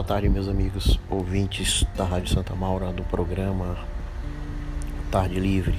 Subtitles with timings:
[0.00, 3.76] boa tarde, meus amigos ouvintes da Rádio Santa Maura, do programa
[5.10, 5.78] Tarde Livre.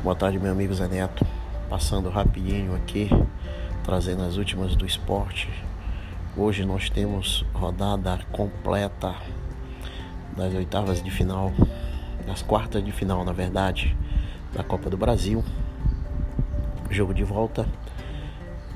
[0.00, 1.26] Boa tarde, meu amigo Zé Neto.
[1.68, 3.10] Passando rapidinho aqui,
[3.82, 5.50] trazendo as últimas do esporte.
[6.36, 9.12] Hoje nós temos rodada completa
[10.36, 11.52] das oitavas de final,
[12.24, 13.96] das quartas de final, na verdade,
[14.52, 15.42] da Copa do Brasil.
[16.88, 17.66] Jogo de volta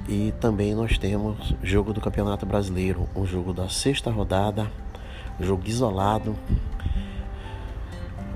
[0.08, 4.70] e também nós temos jogo do Campeonato Brasileiro, um jogo da sexta rodada,
[5.40, 6.36] jogo isolado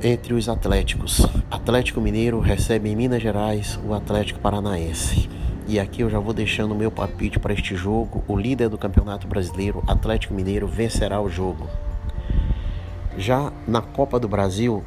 [0.02, 1.26] entre os Atléticos.
[1.50, 5.28] Atlético Mineiro recebe em Minas Gerais o Atlético Paranaense.
[5.68, 8.24] E aqui eu já vou deixando o meu palpite para este jogo.
[8.26, 11.68] O líder do Campeonato Brasileiro, Atlético Mineiro, vencerá o jogo.
[13.16, 14.82] Já na Copa do Brasil,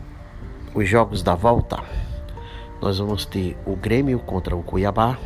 [0.74, 1.80] os jogos da volta,
[2.82, 5.18] nós vamos ter o Grêmio contra o Cuiabá,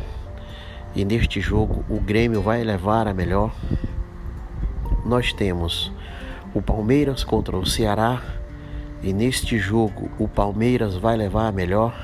[0.94, 3.52] e neste jogo o Grêmio vai levar a melhor.
[5.04, 5.92] Nós temos
[6.54, 8.22] o Palmeiras contra o Ceará
[9.02, 11.94] e neste jogo o Palmeiras vai levar a melhor.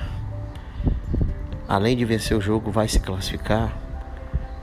[1.69, 3.77] Além de vencer o jogo, vai se classificar.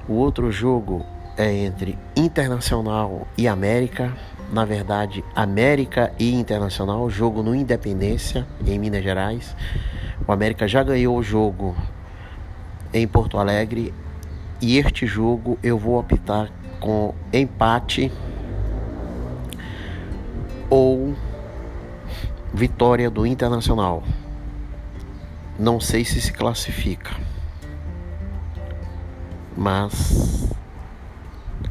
[0.08, 1.06] O outro jogo
[1.38, 4.14] é entre Internacional e América.
[4.52, 9.56] Na verdade, América e Internacional, jogo no Independência, em Minas Gerais.
[10.28, 11.76] O América já ganhou o jogo
[12.94, 13.94] em Porto Alegre
[14.62, 18.12] e este jogo eu vou optar com empate
[20.70, 21.16] ou
[22.54, 24.04] vitória do Internacional.
[25.58, 27.12] Não sei se se classifica,
[29.58, 30.50] mas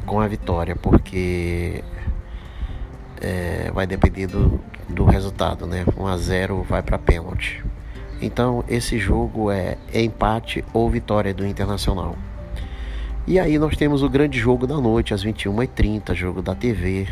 [0.05, 1.83] com a vitória, porque
[3.21, 5.85] é, vai depender do, do resultado, né?
[5.97, 7.63] 1 a 0 vai para pênalti.
[8.21, 12.15] Então esse jogo é empate ou vitória do Internacional.
[13.27, 17.07] E aí nós temos o grande jogo da noite, às 21h30, jogo da TV,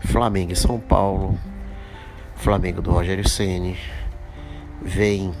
[0.00, 1.38] Flamengo e São Paulo,
[2.36, 3.76] Flamengo do Rogério Ceni
[4.80, 5.32] vem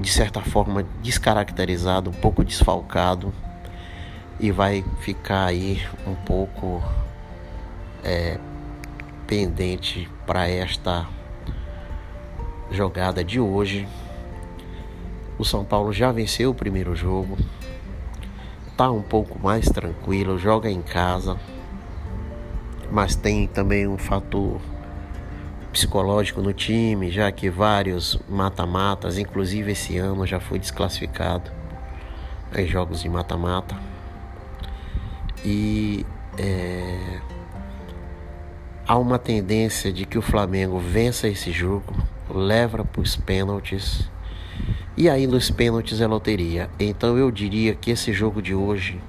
[0.00, 3.32] de certa forma descaracterizado, um pouco desfalcado
[4.40, 6.82] e vai ficar aí um pouco
[8.02, 8.38] é,
[9.26, 11.06] pendente para esta
[12.70, 13.86] jogada de hoje.
[15.38, 17.36] O São Paulo já venceu o primeiro jogo,
[18.82, 21.38] tá um pouco mais tranquilo, joga em casa,
[22.90, 24.60] mas tem também um fator
[25.72, 31.48] psicológico no time, já que vários mata-matas, inclusive esse ano já foi desclassificado
[32.56, 33.76] em jogos de mata-mata.
[35.44, 36.04] E
[36.36, 37.20] é,
[38.84, 41.94] há uma tendência de que o Flamengo vença esse jogo,
[42.28, 44.10] leva para os pênaltis
[44.96, 46.68] e aí nos pênaltis é loteria.
[46.78, 49.00] Então eu diria que esse jogo de hoje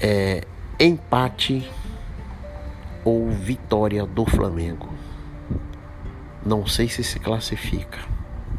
[0.00, 0.44] é
[0.78, 1.68] empate
[3.04, 4.88] ou vitória do Flamengo.
[6.44, 7.98] Não sei se se classifica,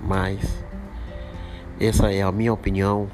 [0.02, 0.64] mas
[1.80, 3.10] essa é a minha opinião.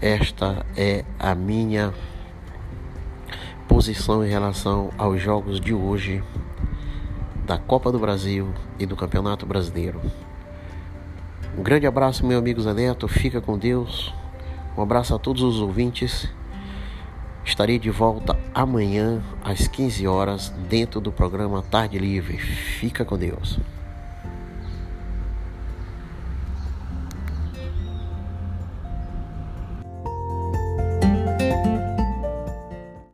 [0.00, 1.92] Esta é a minha
[3.68, 6.24] posição em relação aos jogos de hoje
[7.46, 10.00] da Copa do Brasil e do Campeonato Brasileiro.
[11.58, 13.08] Um grande abraço, meu amigo Zaneto.
[13.08, 14.14] Fica com Deus.
[14.76, 16.28] Um abraço a todos os ouvintes.
[17.44, 22.38] Estarei de volta amanhã às 15 horas dentro do programa Tarde Livre.
[22.38, 23.58] Fica com Deus.